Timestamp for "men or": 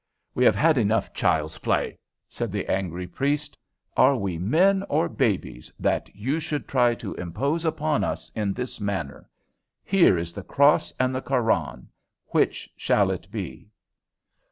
4.39-5.07